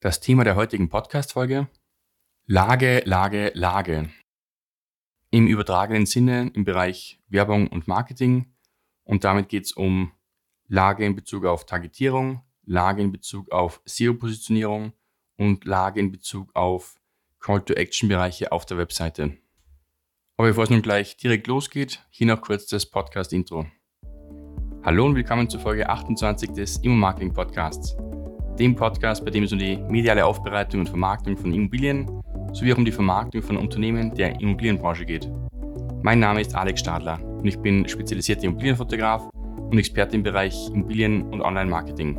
Das 0.00 0.20
Thema 0.20 0.44
der 0.44 0.54
heutigen 0.54 0.88
Podcast-Folge: 0.88 1.66
Lage, 2.46 3.02
Lage, 3.04 3.50
Lage. 3.54 4.08
Im 5.30 5.48
übertragenen 5.48 6.06
Sinne 6.06 6.52
im 6.54 6.64
Bereich 6.64 7.20
Werbung 7.26 7.66
und 7.66 7.88
Marketing. 7.88 8.54
Und 9.02 9.24
damit 9.24 9.48
geht 9.48 9.64
es 9.64 9.72
um 9.72 10.12
Lage 10.68 11.04
in 11.04 11.16
Bezug 11.16 11.46
auf 11.46 11.66
Targetierung, 11.66 12.42
Lage 12.64 13.02
in 13.02 13.10
Bezug 13.10 13.50
auf 13.50 13.82
SEO-Positionierung 13.86 14.92
und 15.36 15.64
Lage 15.64 15.98
in 15.98 16.12
Bezug 16.12 16.54
auf 16.54 16.94
Call-to-Action-Bereiche 17.40 18.52
auf 18.52 18.66
der 18.66 18.78
Webseite. 18.78 19.36
Aber 20.36 20.46
bevor 20.46 20.62
es 20.62 20.70
nun 20.70 20.82
gleich 20.82 21.16
direkt 21.16 21.48
losgeht, 21.48 22.06
hier 22.10 22.28
noch 22.28 22.40
kurz 22.40 22.68
das 22.68 22.86
Podcast-Intro. 22.86 23.66
Hallo 24.84 25.06
und 25.06 25.16
willkommen 25.16 25.50
zur 25.50 25.58
Folge 25.58 25.88
28 25.88 26.52
des 26.52 26.76
Immo-Marketing 26.78 27.34
Podcasts, 27.34 27.96
dem 28.58 28.74
Podcast, 28.74 29.24
bei 29.24 29.30
dem 29.30 29.44
es 29.44 29.52
um 29.52 29.58
die 29.58 29.76
mediale 29.88 30.24
Aufbereitung 30.24 30.80
und 30.80 30.88
Vermarktung 30.88 31.36
von 31.36 31.52
Immobilien 31.52 32.06
sowie 32.52 32.72
auch 32.72 32.78
um 32.78 32.84
die 32.84 32.92
Vermarktung 32.92 33.42
von 33.42 33.56
Unternehmen 33.56 34.14
der 34.14 34.40
Immobilienbranche 34.40 35.04
geht. 35.04 35.30
Mein 36.02 36.20
Name 36.20 36.40
ist 36.40 36.54
Alex 36.54 36.80
Stadler 36.80 37.18
und 37.22 37.46
ich 37.46 37.58
bin 37.58 37.86
spezialisierter 37.88 38.44
Immobilienfotograf 38.44 39.28
und 39.70 39.78
Experte 39.78 40.16
im 40.16 40.22
Bereich 40.22 40.68
Immobilien 40.72 41.22
und 41.30 41.42
Online-Marketing. 41.42 42.18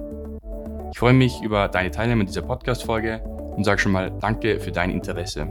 Ich 0.91 0.99
freue 0.99 1.13
mich 1.13 1.41
über 1.41 1.67
deine 1.67 1.91
Teilnahme 1.91 2.21
in 2.21 2.27
dieser 2.27 2.41
Podcast-Folge 2.41 3.21
und 3.55 3.63
sage 3.63 3.79
schon 3.79 3.91
mal 3.91 4.11
Danke 4.19 4.59
für 4.59 4.71
dein 4.71 4.91
Interesse. 4.91 5.47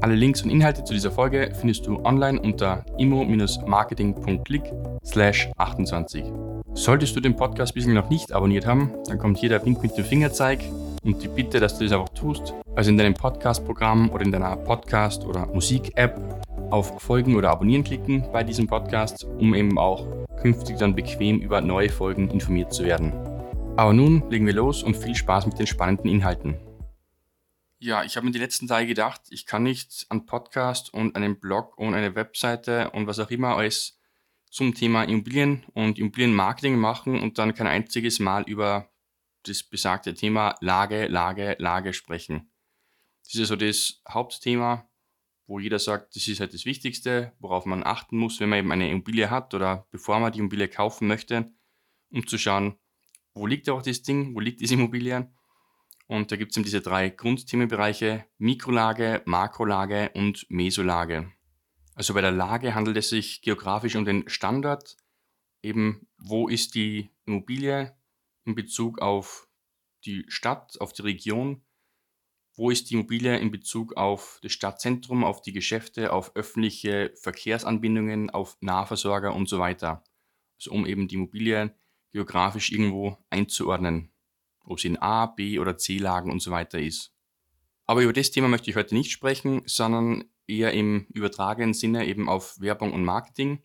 Alle 0.00 0.14
Links 0.14 0.42
und 0.42 0.50
Inhalte 0.50 0.84
zu 0.84 0.94
dieser 0.94 1.10
Folge 1.10 1.50
findest 1.58 1.86
du 1.86 1.98
online 2.04 2.40
unter 2.40 2.84
immo-marketing.click 2.98 4.72
slash 5.04 5.50
28. 5.56 6.47
Solltest 6.78 7.16
du 7.16 7.20
den 7.20 7.34
Podcast 7.34 7.74
bislang 7.74 7.94
noch 7.94 8.08
nicht 8.08 8.30
abonniert 8.30 8.64
haben, 8.64 8.94
dann 9.08 9.18
kommt 9.18 9.36
hier 9.38 9.48
der 9.48 9.64
Wink 9.66 9.82
mit 9.82 9.98
dem 9.98 10.04
Fingerzeig 10.04 10.60
und 11.02 11.20
die 11.20 11.26
Bitte, 11.26 11.58
dass 11.58 11.76
du 11.76 11.82
das 11.82 11.92
einfach 11.92 12.10
tust, 12.10 12.54
also 12.76 12.90
in 12.90 12.96
deinem 12.96 13.14
Podcast-Programm 13.14 14.10
oder 14.10 14.24
in 14.24 14.30
deiner 14.30 14.54
Podcast- 14.54 15.24
oder 15.24 15.46
Musik-App 15.46 16.40
auf 16.70 17.02
Folgen 17.02 17.34
oder 17.34 17.50
Abonnieren 17.50 17.82
klicken 17.82 18.24
bei 18.32 18.44
diesem 18.44 18.68
Podcast, 18.68 19.24
um 19.24 19.56
eben 19.56 19.76
auch 19.76 20.06
künftig 20.40 20.78
dann 20.78 20.94
bequem 20.94 21.40
über 21.40 21.60
neue 21.60 21.90
Folgen 21.90 22.30
informiert 22.30 22.72
zu 22.72 22.84
werden. 22.84 23.12
Aber 23.76 23.92
nun 23.92 24.30
legen 24.30 24.46
wir 24.46 24.54
los 24.54 24.84
und 24.84 24.96
viel 24.96 25.16
Spaß 25.16 25.46
mit 25.46 25.58
den 25.58 25.66
spannenden 25.66 26.08
Inhalten. 26.08 26.54
Ja, 27.80 28.04
ich 28.04 28.16
habe 28.16 28.24
mir 28.24 28.32
die 28.32 28.38
letzten 28.38 28.68
Tage 28.68 28.86
gedacht, 28.86 29.22
ich 29.30 29.46
kann 29.46 29.64
nicht 29.64 30.06
einen 30.10 30.26
Podcast 30.26 30.94
und 30.94 31.16
einen 31.16 31.40
Blog 31.40 31.76
und 31.76 31.94
eine 31.94 32.14
Webseite 32.14 32.90
und 32.90 33.08
was 33.08 33.18
auch 33.18 33.30
immer 33.30 33.56
alles 33.56 33.97
zum 34.50 34.74
Thema 34.74 35.04
Immobilien 35.04 35.64
und 35.74 35.98
Immobilienmarketing 35.98 36.76
machen 36.76 37.20
und 37.20 37.38
dann 37.38 37.54
kein 37.54 37.66
einziges 37.66 38.18
Mal 38.18 38.42
über 38.44 38.90
das 39.44 39.62
besagte 39.62 40.14
Thema 40.14 40.54
Lage, 40.60 41.06
Lage, 41.06 41.56
Lage 41.58 41.92
sprechen. 41.92 42.50
Das 43.24 43.34
ist 43.34 43.40
also 43.40 43.56
das 43.56 44.02
Hauptthema, 44.08 44.88
wo 45.46 45.58
jeder 45.58 45.78
sagt, 45.78 46.16
das 46.16 46.28
ist 46.28 46.40
halt 46.40 46.54
das 46.54 46.64
Wichtigste, 46.64 47.32
worauf 47.38 47.64
man 47.66 47.84
achten 47.84 48.18
muss, 48.18 48.40
wenn 48.40 48.48
man 48.48 48.58
eben 48.58 48.72
eine 48.72 48.90
Immobilie 48.90 49.30
hat 49.30 49.54
oder 49.54 49.86
bevor 49.90 50.20
man 50.20 50.32
die 50.32 50.38
Immobilie 50.40 50.68
kaufen 50.68 51.08
möchte, 51.08 51.50
um 52.10 52.26
zu 52.26 52.38
schauen, 52.38 52.78
wo 53.34 53.46
liegt 53.46 53.68
auch 53.68 53.82
das 53.82 54.02
Ding, 54.02 54.34
wo 54.34 54.40
liegt 54.40 54.60
diese 54.60 54.74
Immobilie 54.74 55.30
und 56.08 56.32
da 56.32 56.36
gibt 56.36 56.52
es 56.52 56.56
eben 56.56 56.64
diese 56.64 56.80
drei 56.80 57.10
Grundthemenbereiche 57.10 58.24
Mikrolage, 58.38 59.22
Makrolage 59.26 60.10
und 60.14 60.46
Mesolage. 60.48 61.30
Also 61.98 62.14
bei 62.14 62.20
der 62.20 62.30
Lage 62.30 62.76
handelt 62.76 62.96
es 62.96 63.08
sich 63.08 63.42
geografisch 63.42 63.96
um 63.96 64.04
den 64.04 64.28
Standort, 64.28 64.96
eben 65.64 66.06
wo 66.16 66.46
ist 66.46 66.76
die 66.76 67.10
Immobilie 67.26 67.92
in 68.44 68.54
Bezug 68.54 69.00
auf 69.00 69.48
die 70.04 70.24
Stadt, 70.28 70.80
auf 70.80 70.92
die 70.92 71.02
Region, 71.02 71.64
wo 72.54 72.70
ist 72.70 72.88
die 72.88 72.94
Immobilie 72.94 73.36
in 73.38 73.50
Bezug 73.50 73.96
auf 73.96 74.38
das 74.44 74.52
Stadtzentrum, 74.52 75.24
auf 75.24 75.42
die 75.42 75.52
Geschäfte, 75.52 76.12
auf 76.12 76.36
öffentliche 76.36 77.12
Verkehrsanbindungen, 77.16 78.30
auf 78.30 78.56
Nahversorger 78.60 79.34
und 79.34 79.48
so 79.48 79.58
weiter. 79.58 80.04
Also 80.60 80.70
um 80.70 80.86
eben 80.86 81.08
die 81.08 81.16
Immobilie 81.16 81.74
geografisch 82.12 82.70
irgendwo 82.70 83.18
einzuordnen 83.28 84.12
ob 84.68 84.80
sie 84.80 84.88
in 84.88 84.98
A, 84.98 85.26
B 85.26 85.58
oder 85.58 85.76
C 85.76 85.98
Lagen 85.98 86.30
und 86.30 86.40
so 86.40 86.50
weiter 86.50 86.78
ist. 86.78 87.14
Aber 87.88 88.02
über 88.02 88.12
das 88.12 88.30
Thema 88.30 88.48
möchte 88.48 88.68
ich 88.68 88.76
heute 88.76 88.94
nicht 88.94 89.10
sprechen, 89.10 89.62
sondern 89.64 90.24
eher 90.46 90.74
im 90.74 91.06
übertragenen 91.14 91.72
Sinne 91.72 92.06
eben 92.06 92.28
auf 92.28 92.60
Werbung 92.60 92.92
und 92.92 93.02
Marketing, 93.02 93.62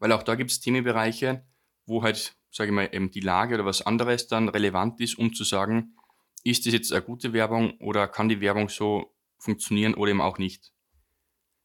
weil 0.00 0.10
auch 0.10 0.24
da 0.24 0.34
gibt 0.34 0.50
es 0.50 0.58
Themenbereiche, 0.58 1.46
wo 1.86 2.02
halt, 2.02 2.36
sage 2.50 2.70
ich 2.70 2.74
mal, 2.74 2.88
eben 2.92 3.12
die 3.12 3.20
Lage 3.20 3.54
oder 3.54 3.64
was 3.64 3.86
anderes 3.86 4.26
dann 4.26 4.48
relevant 4.48 5.00
ist, 5.00 5.16
um 5.16 5.32
zu 5.32 5.44
sagen, 5.44 5.94
ist 6.42 6.66
das 6.66 6.72
jetzt 6.72 6.92
eine 6.92 7.02
gute 7.02 7.32
Werbung 7.32 7.78
oder 7.78 8.08
kann 8.08 8.28
die 8.28 8.40
Werbung 8.40 8.68
so 8.68 9.14
funktionieren 9.38 9.94
oder 9.94 10.10
eben 10.10 10.20
auch 10.20 10.38
nicht. 10.38 10.72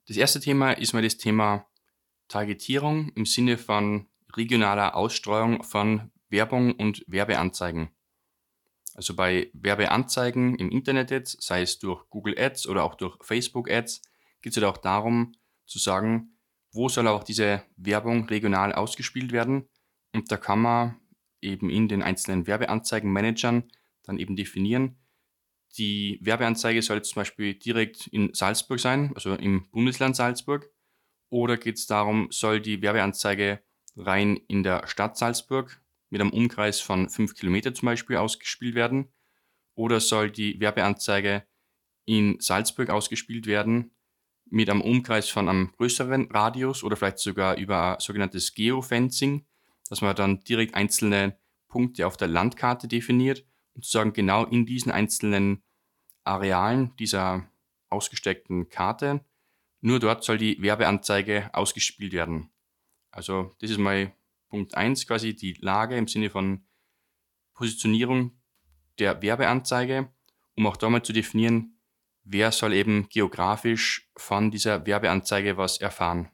Das 0.08 0.18
erste 0.18 0.40
Thema 0.40 0.74
ist 0.74 0.94
mal 0.94 1.02
das 1.02 1.18
Thema 1.18 1.66
Targetierung 2.28 3.12
im 3.16 3.26
Sinne 3.26 3.58
von 3.58 4.08
regionaler 4.36 4.96
Ausstreuung 4.96 5.64
von 5.64 6.12
Werbung 6.30 6.74
und 6.76 7.04
Werbeanzeigen. 7.08 7.90
Also 8.96 9.16
bei 9.16 9.50
Werbeanzeigen 9.54 10.56
im 10.56 10.70
Internet 10.70 11.12
jetzt, 11.12 11.42
sei 11.42 11.62
es 11.62 11.80
durch 11.80 12.10
Google 12.10 12.38
Ads 12.38 12.68
oder 12.68 12.84
auch 12.84 12.96
durch 12.96 13.18
Facebook 13.24 13.70
Ads, 13.70 14.02
geht 14.42 14.52
es 14.52 14.58
halt 14.58 14.66
auch 14.66 14.78
darum 14.78 15.34
zu 15.66 15.80
sagen, 15.80 16.38
wo 16.72 16.90
soll 16.90 17.08
auch 17.08 17.24
diese 17.24 17.64
Werbung 17.76 18.26
regional 18.26 18.74
ausgespielt 18.74 19.32
werden. 19.32 19.70
Und 20.14 20.32
da 20.32 20.38
kann 20.38 20.60
man 20.60 21.00
eben 21.42 21.70
in 21.70 21.88
den 21.88 22.04
einzelnen 22.04 22.48
Werbeanzeigenmanagern 22.48 23.72
dann 24.04 24.18
eben 24.18 24.36
definieren, 24.36 24.98
die 25.78 26.20
Werbeanzeige 26.22 26.82
soll 26.82 26.98
jetzt 26.98 27.10
zum 27.10 27.22
Beispiel 27.22 27.56
direkt 27.56 28.08
in 28.08 28.34
Salzburg 28.34 28.80
sein, 28.80 29.12
also 29.16 29.34
im 29.34 29.70
Bundesland 29.72 30.16
Salzburg. 30.16 30.70
Oder 31.30 31.58
geht 31.58 31.78
es 31.78 31.88
darum, 31.88 32.28
soll 32.30 32.62
die 32.62 32.82
Werbeanzeige 32.84 33.64
rein 33.96 34.38
in 34.48 34.62
der 34.62 34.88
Stadt 34.88 35.18
Salzburg 35.18 35.82
mit 36.14 36.22
einem 36.22 36.30
Umkreis 36.30 36.80
von 36.80 37.10
5 37.10 37.34
Kilometer 37.34 37.74
zum 37.74 37.88
Beispiel 37.88 38.18
ausgespielt 38.18 38.76
werden? 38.76 39.12
Oder 39.74 40.00
soll 40.00 40.30
die 40.30 40.60
Werbeanzeige 40.60 41.44
in 42.06 42.40
Salzburg 42.40 42.92
ausgespielt 42.92 43.48
werden 43.48 43.90
mit 44.46 44.70
einem 44.70 44.82
Umkreis 44.82 45.30
von 45.30 45.50
einem 45.50 45.72
größeren 45.72 46.30
Radius 46.30 46.84
oder 46.84 46.96
vielleicht 46.96 47.18
sogar 47.18 47.58
über 47.58 47.98
sogenanntes 48.00 48.54
Geofencing, 48.54 49.48
dass 49.90 50.02
man 50.02 50.16
dann 50.16 50.42
direkt 50.42 50.76
einzelne 50.76 51.36
Punkte 51.68 52.06
auf 52.06 52.16
der 52.16 52.28
Landkarte 52.28 52.88
definiert 52.88 53.44
und 53.74 53.84
sozusagen 53.84 54.14
genau 54.14 54.46
in 54.46 54.68
diesen 54.68 54.92
einzelnen 54.92 55.64
Arealen 56.24 56.96
dieser 56.98 57.50
ausgesteckten 57.90 58.70
Karte, 58.70 59.26
nur 59.82 60.00
dort 60.00 60.24
soll 60.24 60.38
die 60.38 60.62
Werbeanzeige 60.62 61.50
ausgespielt 61.54 62.14
werden. 62.14 62.52
Also 63.10 63.52
das 63.62 63.72
ist 63.72 63.80
mal 63.80 64.14
Punkt 64.54 64.78
1 64.78 65.08
quasi 65.08 65.36
die 65.36 65.58
Lage 65.62 65.98
im 65.98 66.08
Sinne 66.08 66.30
von 66.30 66.64
Positionierung 67.56 68.40
der 69.00 69.20
Werbeanzeige, 69.24 70.14
um 70.56 70.68
auch 70.68 70.78
da 70.78 70.92
mal 70.92 71.02
zu 71.02 71.12
definieren, 71.12 71.80
wer 72.24 72.52
soll 72.52 72.74
eben 72.74 73.10
geografisch 73.10 74.12
von 74.16 74.52
dieser 74.52 74.86
Werbeanzeige 74.86 75.58
was 75.58 75.80
erfahren. 75.80 76.30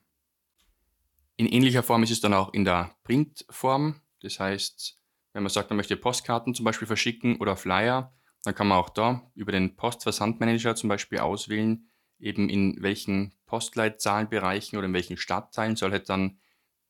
In 1.37 1.45
ähnlicher 1.45 1.81
Form 1.81 2.03
ist 2.03 2.11
es 2.11 2.19
dann 2.19 2.33
auch 2.33 2.51
in 2.53 2.65
der 2.65 2.93
Printform. 3.03 4.01
Das 4.19 4.37
heißt, 4.37 4.99
wenn 5.31 5.43
man 5.43 5.49
sagt, 5.49 5.69
man 5.69 5.77
möchte 5.77 5.95
Postkarten 5.95 6.53
zum 6.53 6.65
Beispiel 6.65 6.87
verschicken 6.87 7.37
oder 7.37 7.55
Flyer, 7.55 8.13
dann 8.43 8.53
kann 8.53 8.67
man 8.67 8.79
auch 8.79 8.89
da 8.89 9.31
über 9.33 9.53
den 9.53 9.77
Postversandmanager 9.77 10.75
zum 10.75 10.89
Beispiel 10.89 11.19
auswählen, 11.19 11.89
eben 12.19 12.49
in 12.49 12.83
welchen 12.83 13.33
Postleitzahlenbereichen 13.45 14.77
oder 14.77 14.87
in 14.87 14.93
welchen 14.93 15.15
Stadtteilen 15.15 15.77
soll 15.77 15.91
halt 15.91 16.09
dann 16.09 16.41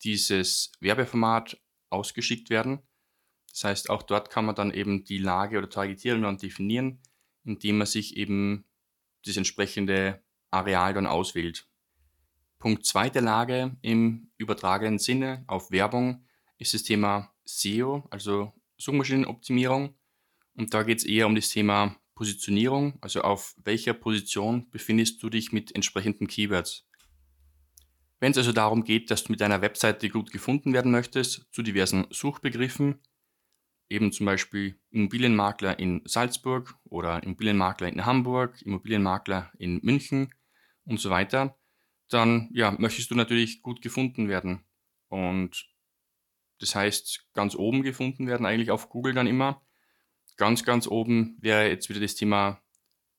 dieses 0.04 0.72
Werbeformat 0.80 1.60
ausgeschickt 1.90 2.50
werden. 2.50 2.80
Das 3.52 3.64
heißt, 3.64 3.90
auch 3.90 4.04
dort 4.04 4.30
kann 4.30 4.46
man 4.46 4.56
dann 4.56 4.72
eben 4.72 5.04
die 5.04 5.18
Lage 5.18 5.58
oder 5.58 5.70
Targetierung 5.70 6.22
dann 6.22 6.38
definieren, 6.38 7.02
indem 7.44 7.80
man 7.80 7.88
sich 7.88 8.18
eben 8.18 8.66
das 9.26 9.38
entsprechende 9.38 10.24
Areal 10.52 10.94
dann 10.94 11.08
auswählt. 11.08 11.68
Punkt 12.60 12.86
2 12.86 13.10
der 13.10 13.22
Lage 13.22 13.78
im 13.82 14.32
übertragenen 14.38 15.00
Sinne 15.00 15.44
auf 15.48 15.72
Werbung 15.72 16.26
ist 16.58 16.74
das 16.74 16.84
Thema 16.84 17.34
SEO, 17.46 18.08
also 18.12 18.54
Suchmaschinenoptimierung. 18.78 19.96
Und 20.56 20.74
da 20.74 20.84
geht 20.84 21.00
es 21.00 21.06
eher 21.06 21.26
um 21.26 21.36
das 21.36 21.50
Thema 21.50 21.96
Positionierung, 22.16 22.98
also 23.00 23.22
auf 23.22 23.56
welcher 23.64 23.94
Position 23.94 24.70
befindest 24.70 25.24
du 25.24 25.30
dich 25.30 25.54
mit 25.54 25.74
entsprechenden 25.74 26.28
Keywords. 26.28 26.86
Wenn 28.20 28.32
es 28.32 28.38
also 28.38 28.52
darum 28.52 28.84
geht, 28.84 29.12
dass 29.12 29.24
du 29.24 29.32
mit 29.32 29.42
deiner 29.42 29.62
Webseite 29.62 30.10
gut 30.10 30.32
gefunden 30.32 30.74
werden 30.74 30.92
möchtest 30.92 31.48
zu 31.52 31.62
diversen 31.62 32.06
Suchbegriffen, 32.10 33.00
eben 33.90 34.12
zum 34.12 34.26
Beispiel 34.26 34.80
Immobilienmakler 34.92 35.80
in 35.80 36.02
Salzburg 36.06 36.76
oder 36.84 37.24
Immobilienmakler 37.24 37.88
in 37.88 38.06
Hamburg, 38.06 38.62
Immobilienmakler 38.62 39.52
in 39.58 39.80
München 39.84 40.34
und 40.86 41.00
so 41.00 41.10
weiter, 41.10 41.58
dann 42.10 42.50
ja, 42.54 42.72
möchtest 42.72 43.12
du 43.12 43.16
natürlich 43.16 43.62
gut 43.62 43.82
gefunden 43.82 44.28
werden. 44.28 44.66
Und 45.08 45.70
das 46.60 46.76
heißt, 46.76 47.30
ganz 47.34 47.56
oben 47.56 47.84
gefunden 47.84 48.28
werden 48.28 48.46
eigentlich 48.46 48.72
auf 48.72 48.90
Google 48.90 49.14
dann 49.14 49.28
immer. 49.28 49.62
ganz, 50.38 50.64
ganz 50.64 50.88
oben 50.88 51.38
wäre 51.42 51.70
jetzt 51.70 51.90
wieder 51.90 52.00
das 52.00 52.16
Thema 52.16 52.62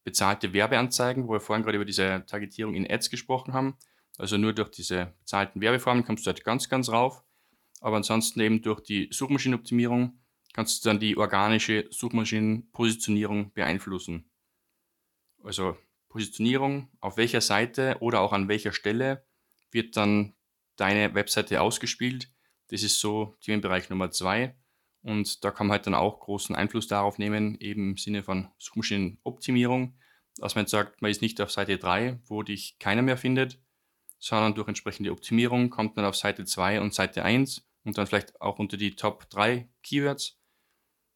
bezahlte 0.05 0.53
Werbeanzeigen, 0.53 1.27
wo 1.29 1.33
wir 1.33 1.41
vorhin 1.41 1.65
gerade 1.65 1.77
über 1.77 1.85
diese 1.85 2.25
Targetierung 2.27 2.75
in 2.75 2.91
Ads 2.91 3.11
gesprochen 3.11 3.53
haben. 3.55 3.77
Also 4.21 4.37
nur 4.37 4.53
durch 4.53 4.71
diese 4.71 5.15
bezahlten 5.21 5.63
Werbeformen 5.63 6.05
kommst 6.05 6.27
du 6.27 6.29
halt 6.29 6.45
ganz, 6.45 6.69
ganz 6.69 6.91
rauf. 6.91 7.25
Aber 7.81 7.97
ansonsten 7.97 8.41
eben 8.41 8.61
durch 8.61 8.81
die 8.83 9.09
Suchmaschinenoptimierung 9.11 10.21
kannst 10.53 10.85
du 10.85 10.91
dann 10.91 11.01
die 11.01 11.17
organische 11.17 11.87
Suchmaschinenpositionierung 11.91 13.53
beeinflussen. 13.55 14.31
Also 15.43 15.79
Positionierung, 16.11 16.91
auf 17.01 17.17
welcher 17.17 17.41
Seite 17.41 17.97
oder 18.01 18.21
auch 18.21 18.35
an 18.35 18.49
welcher 18.49 18.73
Stelle 18.73 19.25
wird 19.71 19.97
dann 19.97 20.35
deine 20.77 21.15
Webseite 21.15 21.63
ausgespielt. 21.63 22.31
Das 22.69 22.83
ist 22.83 23.01
so 23.01 23.39
Themenbereich 23.41 23.89
Nummer 23.89 24.11
zwei. 24.11 24.55
Und 25.03 25.43
da 25.45 25.51
kann 25.51 25.69
man 25.69 25.77
halt 25.77 25.87
dann 25.87 25.95
auch 25.95 26.21
großen 26.21 26.55
Einfluss 26.55 26.89
darauf 26.89 27.17
nehmen, 27.17 27.59
eben 27.59 27.93
im 27.93 27.97
Sinne 27.97 28.23
von 28.23 28.51
Suchmaschinenoptimierung, 28.59 29.97
dass 30.37 30.57
man 30.57 30.65
jetzt 30.65 30.73
sagt, 30.73 31.01
man 31.01 31.11
ist 31.11 31.23
nicht 31.23 31.41
auf 31.41 31.51
Seite 31.51 31.79
3, 31.79 32.21
wo 32.27 32.43
dich 32.43 32.79
keiner 32.79 33.01
mehr 33.01 33.17
findet, 33.17 33.59
sondern 34.21 34.55
durch 34.55 34.69
entsprechende 34.69 35.11
Optimierung 35.11 35.71
kommt 35.71 35.97
man 35.97 36.05
auf 36.05 36.15
Seite 36.15 36.45
2 36.45 36.81
und 36.81 36.95
Seite 36.95 37.25
1 37.25 37.67
und 37.85 37.99
dann 37.99 38.07
vielleicht 38.07 38.41
auch 38.41 38.59
unter 38.59 38.77
die 38.77 38.95
Top 38.95 39.29
3 39.31 39.69
Keywords. 39.83 40.39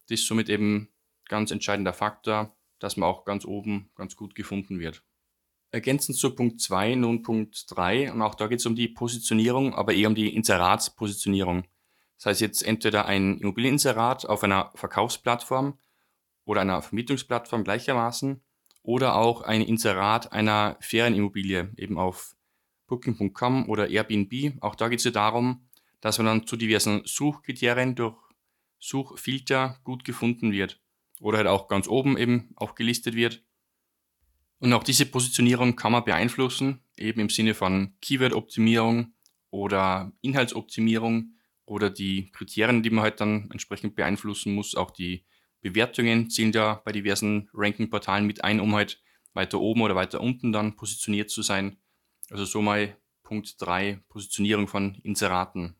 Das 0.09 0.21
ist 0.21 0.27
somit 0.27 0.49
eben 0.49 0.89
ganz 1.29 1.51
entscheidender 1.51 1.93
Faktor, 1.93 2.57
dass 2.79 2.97
man 2.97 3.09
auch 3.09 3.25
ganz 3.25 3.45
oben 3.45 3.91
ganz 3.95 4.17
gut 4.17 4.35
gefunden 4.35 4.81
wird. 4.81 5.05
Ergänzend 5.71 6.17
zu 6.17 6.35
Punkt 6.35 6.61
2 6.61 6.95
nun 6.95 7.23
Punkt 7.23 7.67
3 7.69 8.13
und 8.13 8.23
auch 8.23 8.35
da 8.35 8.47
geht 8.47 8.61
es 8.61 8.67
um 8.67 8.75
die 8.75 8.89
Positionierung, 8.89 9.75
aber 9.75 9.93
eher 9.93 10.09
um 10.09 10.15
die 10.15 10.35
Inseratspositionierung. 10.35 11.65
Das 12.17 12.27
heißt 12.27 12.41
jetzt 12.41 12.63
entweder 12.63 13.07
ein 13.07 13.39
Immobilieninserat 13.39 14.25
auf 14.27 14.43
einer 14.45 14.73
Verkaufsplattform 14.77 15.79
oder 16.45 16.63
einer 16.63 16.81
Vermietungsplattform 16.81 17.65
gleichermaßen 17.65 18.43
oder 18.83 19.17
auch 19.17 19.43
ein 19.43 19.63
Inserat 19.63 20.33
einer 20.33 20.77
Ferienimmobilie 20.81 21.73
eben 21.77 21.99
auf 21.99 22.37
Booking.com 22.87 23.69
oder 23.69 23.89
Airbnb. 23.89 24.63
Auch 24.63 24.75
da 24.75 24.89
geht 24.89 24.99
es 24.99 25.05
ja 25.05 25.11
darum, 25.11 25.67
dass 26.01 26.19
man 26.19 26.27
dann 26.27 26.47
zu 26.47 26.57
diversen 26.57 27.03
Suchkriterien 27.05 27.95
durch 27.95 28.17
Suchfilter 28.79 29.79
gut 29.85 30.05
gefunden 30.05 30.53
wird 30.53 30.81
oder 31.21 31.39
halt 31.39 31.47
auch 31.47 31.69
ganz 31.69 31.89
oben 31.89 32.19
eben 32.19 32.51
auch 32.57 32.75
gelistet 32.75 33.15
wird. 33.15 33.43
Und 34.59 34.73
auch 34.73 34.85
diese 34.85 35.07
Positionierung 35.07 35.77
kann 35.77 35.93
man 35.93 36.05
beeinflussen, 36.05 36.81
eben 36.99 37.21
im 37.21 37.31
Sinne 37.31 37.55
von 37.55 37.95
Keyword-Optimierung 38.01 39.15
oder 39.51 40.13
Inhaltsoptimierung 40.21 41.35
oder 41.67 41.91
die 41.91 42.31
Kriterien, 42.33 42.83
die 42.83 42.91
man 42.91 43.05
halt 43.05 43.21
dann 43.21 43.51
entsprechend 43.51 43.95
beeinflussen 43.95 44.55
muss. 44.55 44.75
Auch 44.75 44.91
die 44.91 45.25
Bewertungen 45.61 46.29
zählen 46.29 46.53
da 46.53 46.83
bei 46.85 46.93
diversen 46.93 47.49
Ranking-Portalen 47.55 48.27
mit 48.27 48.45
ein, 48.45 48.61
um 48.61 48.75
halt 48.75 49.03
weiter 49.33 49.61
oben 49.61 49.81
oder 49.83 49.95
weiter 49.95 50.21
unten 50.21 50.53
dann 50.53 50.77
positioniert 50.77 51.31
zu 51.31 51.43
sein. 51.43 51.79
Also 52.35 52.47
so 52.47 52.61
mal 52.61 52.97
Punkt 53.23 53.55
3, 53.61 54.01
Positionierung 54.09 54.67
von 54.67 54.97
Inseraten. 55.05 55.77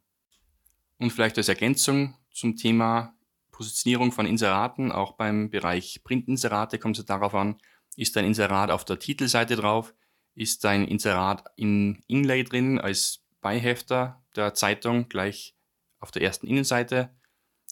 Und 0.99 1.11
vielleicht 1.11 1.37
als 1.37 1.49
Ergänzung 1.49 2.17
zum 2.31 2.55
Thema 2.55 3.13
Positionierung 3.51 4.13
von 4.13 4.25
Inseraten, 4.25 4.93
auch 4.93 5.15
beim 5.15 5.51
Bereich 5.51 6.03
Printinserate 6.05 6.79
kommt 6.79 6.97
es 6.97 7.07
darauf 7.07 7.35
an, 7.35 7.57
ist 7.97 8.17
ein 8.17 8.25
Inserat 8.25 8.71
auf 8.71 8.85
der 8.85 9.01
Titelseite 9.01 9.57
drauf, 9.57 9.97
ist 10.37 10.65
ein 10.65 10.87
Inserat 10.87 11.45
in 11.57 12.05
Inlay 12.07 12.45
drin 12.45 12.79
als 12.79 13.25
Beihefter 13.41 14.23
der 14.37 14.55
Zeitung 14.55 15.09
gleich 15.09 15.57
auf 15.99 16.13
der 16.13 16.23
ersten 16.23 16.47
Innenseite 16.47 17.11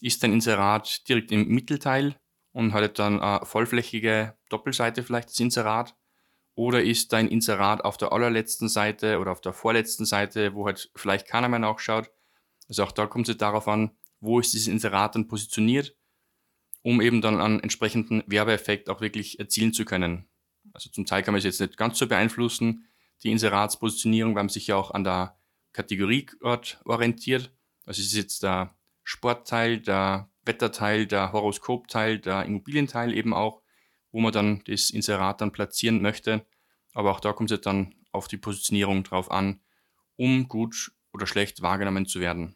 ist 0.00 0.24
ein 0.24 0.32
Inserat 0.32 1.08
direkt 1.08 1.30
im 1.30 1.46
Mittelteil 1.46 2.16
und 2.50 2.72
hat 2.72 2.98
dann 2.98 3.20
eine 3.20 3.46
vollflächige 3.46 4.36
Doppelseite 4.48 5.04
vielleicht 5.04 5.28
das 5.28 5.38
Inserat. 5.38 5.94
Oder 6.54 6.82
ist 6.82 7.14
ein 7.14 7.28
Inserat 7.28 7.84
auf 7.84 7.96
der 7.96 8.12
allerletzten 8.12 8.68
Seite 8.68 9.18
oder 9.18 9.32
auf 9.32 9.40
der 9.40 9.52
vorletzten 9.52 10.04
Seite, 10.04 10.54
wo 10.54 10.66
halt 10.66 10.90
vielleicht 10.94 11.26
keiner 11.26 11.48
mehr 11.48 11.58
nachschaut. 11.58 12.10
Also 12.68 12.84
auch 12.84 12.92
da 12.92 13.06
kommt 13.06 13.28
es 13.28 13.36
darauf 13.38 13.68
an, 13.68 13.92
wo 14.20 14.38
ist 14.38 14.52
dieses 14.52 14.68
Inserat 14.68 15.14
dann 15.14 15.28
positioniert, 15.28 15.96
um 16.82 17.00
eben 17.00 17.22
dann 17.22 17.40
einen 17.40 17.60
entsprechenden 17.60 18.22
Werbeeffekt 18.26 18.90
auch 18.90 19.00
wirklich 19.00 19.38
erzielen 19.38 19.72
zu 19.72 19.84
können. 19.84 20.28
Also 20.72 20.90
zum 20.90 21.06
Teil 21.06 21.22
kann 21.22 21.32
man 21.32 21.38
es 21.38 21.44
jetzt 21.44 21.60
nicht 21.60 21.76
ganz 21.76 21.98
so 21.98 22.06
beeinflussen, 22.06 22.86
die 23.22 23.30
Inseratspositionierung, 23.30 24.34
weil 24.34 24.44
man 24.44 24.48
sich 24.48 24.66
ja 24.66 24.76
auch 24.76 24.90
an 24.90 25.04
der 25.04 25.36
Kategorie 25.72 26.26
orientiert. 26.84 27.52
Also 27.86 28.00
es 28.00 28.08
ist 28.08 28.16
jetzt 28.16 28.42
der 28.42 28.74
Sportteil, 29.04 29.80
der 29.80 30.30
Wetterteil, 30.44 31.06
der 31.06 31.32
Horoskopteil, 31.32 32.18
der 32.18 32.44
Immobilienteil 32.44 33.14
eben 33.14 33.32
auch, 33.32 33.61
wo 34.12 34.20
man 34.20 34.32
dann 34.32 34.62
das 34.66 34.90
Inserat 34.90 35.40
dann 35.40 35.52
platzieren 35.52 36.00
möchte. 36.00 36.46
Aber 36.94 37.10
auch 37.10 37.20
da 37.20 37.32
kommt 37.32 37.50
es 37.50 37.60
dann 37.60 37.94
auf 38.12 38.28
die 38.28 38.36
Positionierung 38.36 39.02
drauf 39.02 39.30
an, 39.30 39.60
um 40.16 40.48
gut 40.48 40.92
oder 41.12 41.26
schlecht 41.26 41.62
wahrgenommen 41.62 42.06
zu 42.06 42.20
werden. 42.20 42.54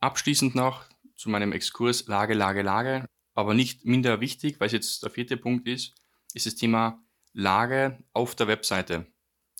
Abschließend 0.00 0.54
noch 0.54 0.84
zu 1.14 1.30
meinem 1.30 1.52
Exkurs 1.52 2.06
Lage, 2.06 2.34
Lage, 2.34 2.62
Lage, 2.62 3.08
aber 3.34 3.54
nicht 3.54 3.84
minder 3.84 4.20
wichtig, 4.20 4.60
weil 4.60 4.66
es 4.66 4.72
jetzt 4.72 5.02
der 5.02 5.10
vierte 5.10 5.36
Punkt 5.36 5.66
ist, 5.66 5.94
ist 6.34 6.46
das 6.46 6.54
Thema 6.54 7.02
Lage 7.32 7.98
auf 8.12 8.34
der 8.34 8.48
Webseite. 8.48 9.06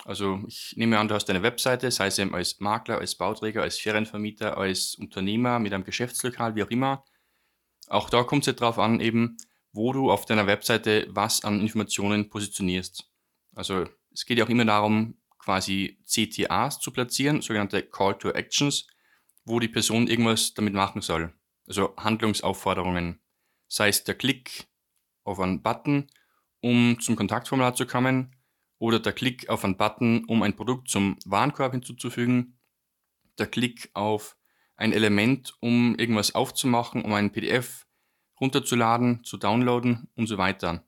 Also 0.05 0.43
ich 0.47 0.75
nehme 0.77 0.99
an, 0.99 1.09
du 1.09 1.15
hast 1.15 1.29
eine 1.31 1.43
Webseite, 1.43 1.91
sei 1.91 2.09
es 2.09 2.19
eben 2.19 2.35
als 2.35 2.61
Makler, 2.61 2.99
als 2.99 3.15
Bauträger, 3.15 3.63
als 3.63 3.79
Ferienvermieter, 3.79 4.57
als 4.57 4.95
Unternehmer 4.95 5.59
mit 5.59 5.73
einem 5.73 5.85
Geschäftslokal, 5.85 6.55
wie 6.55 6.63
auch 6.63 6.71
immer. 6.71 7.05
Auch 7.89 8.11
da 8.11 8.23
kommt 8.23 8.43
es 8.43 8.47
ja 8.47 8.53
darauf 8.53 8.79
an, 8.79 9.01
eben, 9.01 9.37
wo 9.77 9.93
du 9.93 10.11
auf 10.11 10.25
deiner 10.25 10.47
Webseite 10.47 11.07
was 11.11 11.45
an 11.45 11.61
Informationen 11.61 12.29
positionierst. 12.31 13.09
Also 13.55 13.87
es 14.13 14.25
geht 14.25 14.39
ja 14.39 14.45
auch 14.45 14.49
immer 14.49 14.65
darum, 14.65 15.15
quasi 15.39 15.99
CTAs 16.05 16.81
zu 16.81 16.91
platzieren, 16.91 17.43
sogenannte 17.43 17.83
Call 17.83 18.19
to 18.19 18.31
Actions, 18.31 18.87
wo 19.45 19.61
die 19.61 19.69
Person 19.69 20.09
irgendwas 20.09 20.55
damit 20.55 20.75
machen 20.75 21.03
soll. 21.03 21.33
Also 21.69 21.95
Handlungsaufforderungen. 21.97 23.21
Sei 23.69 23.89
es 23.89 24.05
der 24.05 24.15
Klick 24.15 24.67
auf 25.25 25.39
einen 25.41 25.63
Button, 25.63 26.09
um 26.61 26.99
zum 27.01 27.17
Kontaktformular 27.17 27.75
zu 27.75 27.87
kommen, 27.87 28.35
oder 28.79 29.01
der 29.01 29.13
Klick 29.13 29.49
auf 29.49 29.65
einen 29.65 29.77
Button, 29.77 30.25
um 30.27 30.43
ein 30.43 30.55
Produkt 30.55 30.89
zum 30.89 31.17
Warenkorb 31.25 31.73
hinzuzufügen, 31.73 32.59
der 33.39 33.47
Klick 33.47 33.91
auf 33.95 34.37
ein 34.77 34.93
Element, 34.93 35.55
um 35.61 35.97
irgendwas 35.97 36.35
aufzumachen, 36.35 37.03
um 37.03 37.13
ein 37.15 37.33
PDF 37.33 37.86
runterzuladen, 38.41 39.25
zu 39.25 39.37
downloaden 39.37 40.09
und 40.15 40.27
so 40.27 40.39
weiter. 40.39 40.85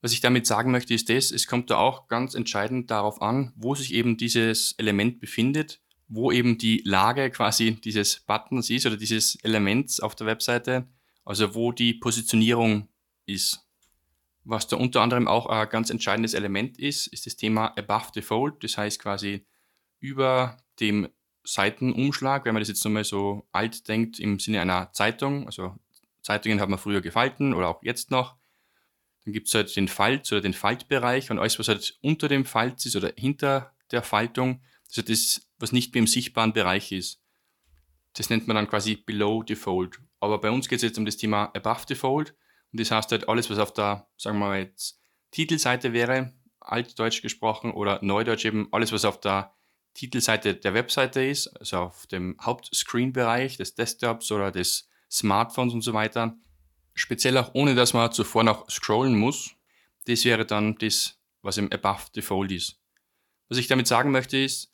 Was 0.00 0.12
ich 0.12 0.20
damit 0.20 0.46
sagen 0.46 0.72
möchte, 0.72 0.94
ist 0.94 1.08
das, 1.08 1.30
es 1.30 1.46
kommt 1.46 1.70
da 1.70 1.78
auch 1.78 2.08
ganz 2.08 2.34
entscheidend 2.34 2.90
darauf 2.90 3.22
an, 3.22 3.52
wo 3.56 3.74
sich 3.74 3.94
eben 3.94 4.16
dieses 4.16 4.72
Element 4.72 5.20
befindet, 5.20 5.80
wo 6.08 6.32
eben 6.32 6.58
die 6.58 6.82
Lage 6.84 7.30
quasi 7.30 7.80
dieses 7.80 8.20
Buttons 8.20 8.68
ist 8.68 8.84
oder 8.84 8.96
dieses 8.96 9.36
Elements 9.44 10.00
auf 10.00 10.16
der 10.16 10.26
Webseite, 10.26 10.88
also 11.24 11.54
wo 11.54 11.72
die 11.72 11.94
Positionierung 11.94 12.88
ist. 13.26 13.60
Was 14.44 14.66
da 14.66 14.76
unter 14.76 15.02
anderem 15.02 15.28
auch 15.28 15.46
ein 15.46 15.68
ganz 15.68 15.88
entscheidendes 15.90 16.34
Element 16.34 16.78
ist, 16.78 17.06
ist 17.06 17.26
das 17.26 17.36
Thema 17.36 17.72
Above 17.78 18.22
Fold. 18.22 18.64
Das 18.64 18.76
heißt 18.76 19.00
quasi 19.00 19.46
über 20.00 20.56
dem 20.80 21.08
Seitenumschlag, 21.44 22.44
wenn 22.44 22.54
man 22.54 22.60
das 22.60 22.68
jetzt 22.68 22.84
nochmal 22.84 23.04
so 23.04 23.46
alt 23.52 23.86
denkt 23.88 24.18
im 24.18 24.40
Sinne 24.40 24.60
einer 24.60 24.92
Zeitung. 24.92 25.46
Also 25.46 25.76
Zeitungen 26.22 26.60
hat 26.60 26.68
man 26.68 26.78
früher 26.78 27.00
gefalten 27.00 27.54
oder 27.54 27.68
auch 27.68 27.82
jetzt 27.82 28.10
noch. 28.10 28.36
Dann 29.24 29.32
gibt 29.32 29.48
es 29.48 29.54
halt 29.54 29.74
den 29.76 29.88
Falt 29.88 30.30
oder 30.32 30.40
den 30.40 30.54
Faltbereich 30.54 31.30
und 31.30 31.38
alles, 31.38 31.58
was 31.58 31.68
halt 31.68 31.98
unter 32.00 32.28
dem 32.28 32.44
Falt 32.44 32.84
ist 32.84 32.96
oder 32.96 33.12
hinter 33.16 33.74
der 33.90 34.02
Faltung, 34.02 34.62
das 34.88 34.98
ist 34.98 35.08
das, 35.08 35.50
was 35.58 35.72
nicht 35.72 35.94
mehr 35.94 36.00
im 36.00 36.06
sichtbaren 36.06 36.52
Bereich 36.52 36.92
ist. 36.92 37.22
Das 38.14 38.30
nennt 38.30 38.46
man 38.46 38.56
dann 38.56 38.68
quasi 38.68 38.96
Below 38.96 39.44
the 39.46 39.54
Fold. 39.54 39.98
Aber 40.20 40.40
bei 40.40 40.50
uns 40.50 40.68
geht 40.68 40.76
es 40.76 40.82
jetzt 40.82 40.98
um 40.98 41.06
das 41.06 41.16
Thema 41.16 41.50
Above 41.54 41.84
the 41.88 41.94
Fold. 41.94 42.34
Und 42.72 42.80
das 42.80 42.90
heißt 42.90 43.10
halt 43.12 43.28
alles, 43.28 43.50
was 43.50 43.58
auf 43.58 43.72
der, 43.72 44.08
sagen 44.16 44.38
wir 44.38 44.48
mal 44.48 44.58
jetzt, 44.60 45.00
Titelseite 45.30 45.92
wäre, 45.92 46.32
altdeutsch 46.60 47.22
gesprochen 47.22 47.72
oder 47.72 47.98
neudeutsch 48.02 48.44
eben, 48.44 48.68
alles, 48.72 48.92
was 48.92 49.04
auf 49.04 49.20
der 49.20 49.54
Titelseite 49.94 50.54
der 50.54 50.74
Webseite 50.74 51.22
ist, 51.24 51.48
also 51.48 51.78
auf 51.78 52.06
dem 52.06 52.36
Hauptscreen-Bereich 52.40 53.56
des 53.56 53.74
Desktops 53.74 54.30
oder 54.32 54.50
des 54.50 54.88
Smartphones 55.12 55.74
und 55.74 55.82
so 55.82 55.92
weiter, 55.92 56.36
speziell 56.94 57.36
auch 57.38 57.54
ohne, 57.54 57.74
dass 57.74 57.92
man 57.92 58.10
zuvor 58.12 58.44
noch 58.44 58.68
scrollen 58.70 59.18
muss, 59.18 59.54
das 60.06 60.24
wäre 60.24 60.46
dann 60.46 60.76
das, 60.78 61.20
was 61.42 61.58
im 61.58 61.70
Above 61.70 62.22
Fold 62.22 62.52
ist. 62.52 62.80
Was 63.48 63.58
ich 63.58 63.68
damit 63.68 63.86
sagen 63.86 64.10
möchte 64.10 64.38
ist, 64.38 64.72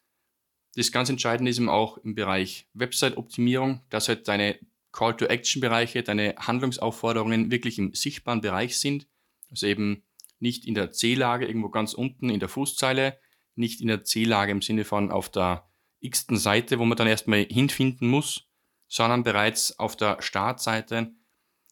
das 0.76 0.92
ganz 0.92 1.08
Entscheidende 1.08 1.50
ist 1.50 1.58
eben 1.58 1.68
auch 1.68 1.98
im 1.98 2.14
Bereich 2.14 2.68
Website-Optimierung, 2.74 3.82
dass 3.90 4.08
halt 4.08 4.28
deine 4.28 4.58
Call-to-Action-Bereiche, 4.92 6.02
deine 6.02 6.34
Handlungsaufforderungen 6.38 7.50
wirklich 7.50 7.78
im 7.78 7.94
sichtbaren 7.94 8.40
Bereich 8.40 8.78
sind. 8.78 9.06
Also 9.50 9.66
eben 9.66 10.04
nicht 10.38 10.66
in 10.66 10.74
der 10.74 10.92
C-Lage 10.92 11.46
irgendwo 11.46 11.68
ganz 11.68 11.94
unten 11.94 12.30
in 12.30 12.40
der 12.40 12.48
Fußzeile, 12.48 13.18
nicht 13.54 13.80
in 13.80 13.88
der 13.88 14.04
C-Lage 14.04 14.52
im 14.52 14.62
Sinne 14.62 14.84
von 14.84 15.10
auf 15.10 15.28
der 15.30 15.68
x-ten 16.00 16.36
Seite, 16.36 16.78
wo 16.78 16.84
man 16.84 16.96
dann 16.96 17.08
erstmal 17.08 17.44
hinfinden 17.44 18.08
muss, 18.08 18.47
sondern 18.88 19.22
bereits 19.22 19.78
auf 19.78 19.96
der 19.96 20.20
Startseite 20.20 21.12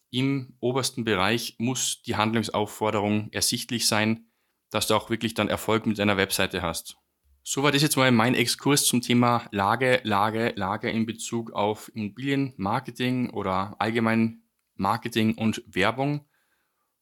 im 0.09 0.55
obersten 0.59 1.03
Bereich 1.03 1.55
muss 1.57 2.01
die 2.03 2.15
Handlungsaufforderung 2.15 3.29
ersichtlich 3.31 3.87
sein, 3.87 4.27
dass 4.69 4.87
du 4.87 4.95
auch 4.95 5.09
wirklich 5.09 5.33
dann 5.33 5.49
Erfolg 5.49 5.85
mit 5.85 5.99
deiner 5.99 6.17
Webseite 6.17 6.61
hast. 6.61 6.97
Soweit 7.43 7.75
ist 7.75 7.81
jetzt 7.81 7.97
mal 7.97 8.11
mein 8.11 8.35
Exkurs 8.35 8.85
zum 8.85 9.01
Thema 9.01 9.47
Lage, 9.51 10.01
Lage, 10.03 10.53
Lage 10.55 10.89
in 10.89 11.05
Bezug 11.05 11.51
auf 11.51 11.91
Immobilienmarketing 11.93 13.29
oder 13.29 13.75
allgemein 13.79 14.43
Marketing 14.75 15.35
und 15.35 15.63
Werbung. 15.67 16.25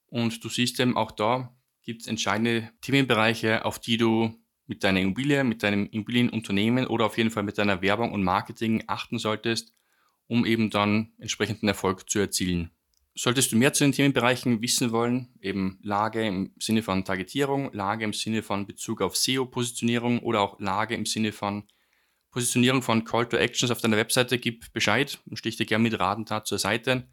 Und 0.07 0.43
du 0.43 0.49
siehst 0.49 0.79
eben 0.79 0.97
auch 0.97 1.11
da 1.11 1.55
gibt 1.85 2.01
es 2.01 2.07
entscheidende 2.07 2.71
Themenbereiche, 2.81 3.63
auf 3.63 3.79
die 3.79 3.97
du 3.97 4.35
mit 4.65 4.83
deiner 4.83 4.99
Immobilie, 4.99 5.43
mit 5.43 5.61
deinem 5.61 5.85
Immobilienunternehmen 5.85 6.87
oder 6.87 7.05
auf 7.05 7.17
jeden 7.17 7.29
Fall 7.29 7.43
mit 7.43 7.57
deiner 7.57 7.81
Werbung 7.81 8.11
und 8.11 8.23
Marketing 8.23 8.83
achten 8.87 9.19
solltest, 9.19 9.71
um 10.27 10.45
eben 10.45 10.69
dann 10.69 11.13
entsprechenden 11.19 11.67
Erfolg 11.67 12.09
zu 12.09 12.19
erzielen. 12.19 12.71
Solltest 13.17 13.51
du 13.51 13.55
mehr 13.55 13.71
zu 13.71 13.85
den 13.85 13.93
Themenbereichen 13.93 14.61
wissen 14.61 14.91
wollen, 14.91 15.29
eben 15.39 15.79
Lage 15.81 16.25
im 16.25 16.53
Sinne 16.59 16.83
von 16.83 17.05
Targetierung, 17.05 17.71
Lage 17.73 18.03
im 18.03 18.11
Sinne 18.11 18.43
von 18.43 18.67
Bezug 18.67 19.01
auf 19.01 19.15
SEO-Positionierung 19.15 20.19
oder 20.19 20.41
auch 20.41 20.59
Lage 20.59 20.95
im 20.95 21.05
Sinne 21.05 21.31
von 21.31 21.63
Positionierung 22.31 22.81
von 22.81 23.05
Call 23.05 23.29
to 23.29 23.37
Actions 23.37 23.71
auf 23.71 23.79
deiner 23.79 23.95
Webseite, 23.95 24.37
gib 24.37 24.73
Bescheid 24.73 25.21
und 25.29 25.37
stich 25.37 25.55
dir 25.55 25.65
gerne 25.65 25.83
mit 25.83 25.97
Ratentat 25.97 26.45
zur 26.45 26.59
Seite. 26.59 27.07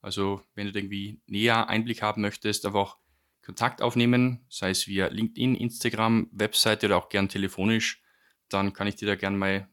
Also 0.00 0.42
wenn 0.54 0.72
du 0.72 0.78
irgendwie 0.78 1.20
näher 1.26 1.68
Einblick 1.68 2.02
haben 2.02 2.22
möchtest, 2.22 2.64
einfach 2.64 2.96
Kontakt 3.42 3.82
aufnehmen, 3.82 4.46
sei 4.48 4.70
es 4.70 4.86
via 4.86 5.08
LinkedIn, 5.08 5.56
Instagram, 5.56 6.28
Webseite 6.30 6.86
oder 6.86 6.98
auch 6.98 7.08
gern 7.08 7.28
telefonisch, 7.28 8.00
dann 8.48 8.72
kann 8.72 8.86
ich 8.86 8.94
dir 8.94 9.06
da 9.06 9.16
gern 9.16 9.36
mal 9.36 9.68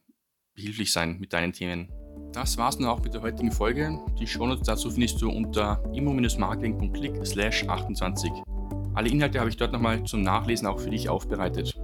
behilflich 0.54 0.90
sein 0.90 1.20
mit 1.20 1.32
deinen 1.32 1.52
Themen. 1.52 1.88
Das 2.32 2.58
war's 2.58 2.78
nun 2.78 2.88
auch 2.88 3.02
mit 3.02 3.14
der 3.14 3.22
heutigen 3.22 3.50
Folge. 3.50 3.98
Die 4.18 4.26
Shownotes 4.26 4.66
dazu 4.66 4.90
findest 4.90 5.20
du 5.22 5.30
unter 5.30 5.82
immo-marketing.click 5.92 7.26
slash 7.26 7.66
28. 7.66 8.30
Alle 8.94 9.08
Inhalte 9.08 9.40
habe 9.40 9.48
ich 9.50 9.56
dort 9.56 9.72
nochmal 9.72 10.02
zum 10.04 10.22
Nachlesen 10.22 10.66
auch 10.66 10.78
für 10.78 10.90
dich 10.90 11.08
aufbereitet. 11.08 11.74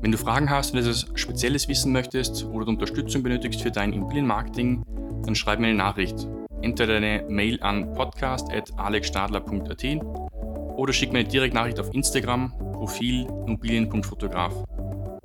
Wenn 0.00 0.12
du 0.12 0.18
Fragen 0.18 0.50
hast, 0.50 0.72
wenn 0.72 0.82
du 0.82 0.90
etwas 0.90 1.06
Spezielles 1.14 1.68
wissen 1.68 1.92
möchtest 1.92 2.44
oder 2.46 2.66
Unterstützung 2.68 3.22
benötigst 3.22 3.62
für 3.62 3.70
dein 3.70 3.92
Immobilienmarketing, 3.92 4.82
dann 5.24 5.34
schreib 5.34 5.60
mir 5.60 5.68
eine 5.68 5.76
Nachricht. 5.76 6.26
Entweder 6.62 7.00
deine 7.00 7.24
Mail 7.28 7.62
an 7.62 7.92
podcast.alexstadler.at 7.94 9.84
oder 10.76 10.92
schick 10.92 11.12
mir 11.12 11.20
eine 11.20 11.28
Direktnachricht 11.28 11.78
auf 11.78 11.94
Instagram, 11.94 12.52
Profil 12.72 13.26
immobilien.fotograf. 13.46 14.64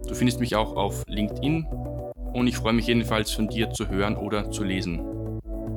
Du 0.08 0.14
findest 0.14 0.40
mich 0.40 0.56
auch 0.56 0.76
auf 0.76 1.04
LinkedIn 1.08 1.66
und 2.36 2.48
ich 2.48 2.58
freue 2.58 2.74
mich 2.74 2.88
jedenfalls 2.88 3.32
von 3.32 3.48
dir 3.48 3.72
zu 3.72 3.88
hören 3.88 4.18
oder 4.18 4.52
zu 4.52 4.64
lesen. 4.64 5.00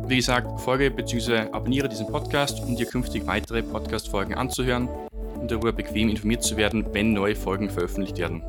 Wie 0.08 0.16
gesagt, 0.16 0.60
folge 0.60 0.90
bzw. 0.90 1.50
abonniere 1.52 1.88
diesen 1.88 2.08
Podcast, 2.08 2.60
um 2.60 2.74
dir 2.74 2.86
künftig 2.86 3.26
weitere 3.26 3.62
Podcast-Folgen 3.62 4.34
anzuhören 4.34 4.88
und 5.40 5.50
darüber 5.50 5.72
bequem 5.72 6.08
informiert 6.08 6.42
zu 6.42 6.56
werden, 6.56 6.84
wenn 6.92 7.12
neue 7.12 7.36
Folgen 7.36 7.70
veröffentlicht 7.70 8.18
werden. 8.18 8.42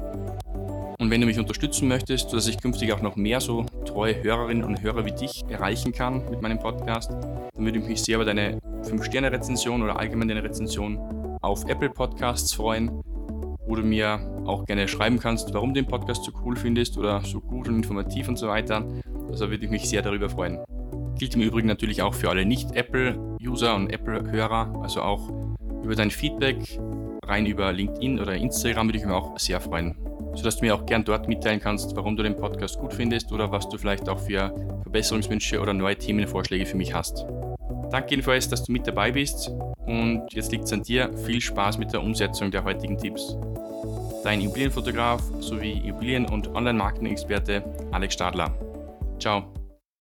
Und 0.98 1.12
wenn 1.12 1.22
du 1.22 1.28
mich 1.28 1.38
unterstützen 1.38 1.88
möchtest, 1.88 2.32
sodass 2.32 2.48
ich 2.48 2.60
künftig 2.60 2.92
auch 2.94 3.02
noch 3.02 3.16
mehr 3.16 3.42
so 3.42 3.66
treue 3.86 4.22
Hörerinnen 4.24 4.64
und 4.64 4.82
Hörer 4.82 5.06
wie 5.06 5.12
dich 5.12 5.44
erreichen 5.48 5.92
kann 5.92 6.28
mit 6.32 6.42
meinem 6.42 6.60
Podcast, 6.60 7.12
dann 7.12 7.66
würde 7.66 7.78
ich 7.78 7.86
mich 7.86 8.02
sehr 8.02 8.16
über 8.16 8.26
deine 8.26 8.58
5-Sterne-Rezension 8.84 9.84
oder 9.84 10.00
allgemein 10.00 10.30
deine 10.30 10.44
Rezension 10.44 10.98
auf 11.42 11.64
Apple 11.70 11.90
Podcasts 11.90 12.54
freuen 12.54 13.04
wo 13.70 13.76
du 13.76 13.84
mir 13.84 14.20
auch 14.46 14.66
gerne 14.66 14.88
schreiben 14.88 15.20
kannst, 15.20 15.54
warum 15.54 15.74
du 15.74 15.82
den 15.82 15.88
Podcast 15.88 16.24
so 16.24 16.32
cool 16.44 16.56
findest 16.56 16.98
oder 16.98 17.22
so 17.24 17.40
gut 17.40 17.68
und 17.70 17.76
informativ 17.76 18.28
und 18.28 18.38
so 18.38 18.48
weiter. 18.48 18.84
Also 19.30 19.52
würde 19.52 19.64
ich 19.64 19.70
mich 19.70 19.88
sehr 19.88 20.02
darüber 20.02 20.28
freuen. 20.28 20.58
Gilt 21.20 21.36
im 21.36 21.42
Übrigen 21.42 21.68
natürlich 21.68 22.02
auch 22.02 22.16
für 22.16 22.30
alle 22.30 22.46
Nicht-Apple-User 22.46 23.76
und 23.76 23.92
Apple-Hörer, 23.92 24.82
also 24.82 25.04
auch 25.04 25.30
über 25.84 25.96
dein 25.96 26.10
Feedback 26.10 26.80
rein 27.28 27.46
über 27.46 27.72
LinkedIn 27.72 28.20
oder 28.20 28.34
Instagram 28.34 28.88
würde 28.88 28.98
ich 28.98 29.06
mich 29.06 29.14
auch 29.14 29.38
sehr 29.38 29.62
freuen. 29.62 29.96
Sodass 30.34 30.58
du 30.58 30.66
mir 30.66 30.74
auch 30.74 30.86
gern 30.88 31.04
dort 31.04 31.28
mitteilen 31.28 31.60
kannst, 31.60 31.96
warum 31.96 32.18
du 32.18 32.24
den 32.24 32.36
Podcast 32.36 32.80
gut 32.80 32.94
findest 32.94 33.32
oder 33.32 33.52
was 33.52 33.70
du 33.70 33.78
vielleicht 33.78 34.10
auch 34.10 34.20
für 34.20 34.52
Verbesserungswünsche 34.82 35.60
oder 35.60 35.74
neue 35.74 35.96
Themenvorschläge 35.96 36.66
für 36.66 36.78
mich 36.78 36.96
hast. 36.96 37.26
Danke 37.92 38.12
jedenfalls, 38.12 38.50
dass 38.50 38.64
du 38.64 38.72
mit 38.72 38.88
dabei 38.88 39.12
bist 39.12 39.52
und 39.86 40.24
jetzt 40.32 40.52
liegt 40.52 40.66
es 40.66 40.74
an 40.74 40.84
dir. 40.84 41.16
Viel 41.26 41.42
Spaß 41.42 41.78
mit 41.78 41.94
der 41.94 42.02
Umsetzung 42.02 42.52
der 42.52 42.64
heutigen 42.64 42.98
Tipps 42.98 43.38
dein 44.24 44.42
Immobilienfotograf 44.42 45.22
sowie 45.40 45.74
Immobilien- 45.86 46.26
und 46.26 46.48
Online-Marketing-Experte 46.56 47.64
Alex 47.92 48.14
Stadler. 48.14 48.54
Ciao. 49.20 49.59